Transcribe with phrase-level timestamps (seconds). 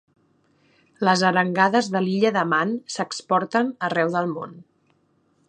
[1.07, 4.59] Les arengades de l'Illa de Man s'exporten arreu del món.